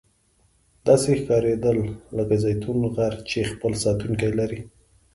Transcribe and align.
داسې 0.87 1.09
ښکاریدل 1.19 1.79
لکه 2.17 2.35
زیتون 2.43 2.79
غر 2.95 3.13
چې 3.29 3.39
خپل 3.51 3.71
ساتونکي 3.83 4.29
لري. 4.39 4.61